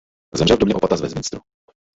Zemřel 0.35 0.57
v 0.57 0.59
domě 0.59 0.75
opata 0.75 0.97
z 0.97 1.01
Westminsteru. 1.01 1.41